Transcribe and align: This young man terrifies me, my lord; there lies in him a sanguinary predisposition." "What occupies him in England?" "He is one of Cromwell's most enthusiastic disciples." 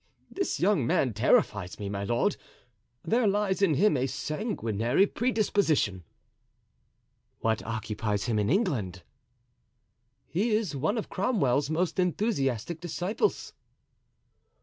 This 0.31 0.59
young 0.59 0.87
man 0.87 1.13
terrifies 1.13 1.77
me, 1.77 1.87
my 1.87 2.03
lord; 2.03 2.35
there 3.03 3.27
lies 3.27 3.61
in 3.61 3.75
him 3.75 3.95
a 3.95 4.07
sanguinary 4.07 5.05
predisposition." 5.05 6.03
"What 7.41 7.61
occupies 7.63 8.23
him 8.23 8.39
in 8.39 8.49
England?" 8.49 9.03
"He 10.25 10.55
is 10.55 10.75
one 10.75 10.97
of 10.97 11.09
Cromwell's 11.09 11.69
most 11.69 11.99
enthusiastic 11.99 12.81
disciples." 12.81 13.53